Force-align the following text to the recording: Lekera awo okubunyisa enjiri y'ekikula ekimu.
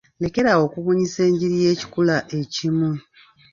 Lekera 0.21 0.49
awo 0.53 0.63
okubunyisa 0.67 1.19
enjiri 1.29 1.55
y'ekikula 1.63 2.15
ekimu. 2.39 2.89